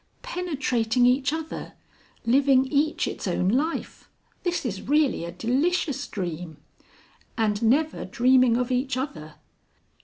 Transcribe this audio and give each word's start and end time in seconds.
"Penetrating 0.23 1.05
each 1.05 1.31
other, 1.31 1.73
living 2.25 2.65
each 2.65 3.07
its 3.07 3.27
own 3.27 3.47
life. 3.49 4.09
This 4.41 4.65
is 4.65 4.81
really 4.81 5.25
a 5.25 5.31
delicious 5.31 6.07
dream!" 6.07 6.57
"And 7.37 7.61
never 7.61 8.03
dreaming 8.05 8.57
of 8.57 8.71
each 8.71 8.97
other." 8.97 9.35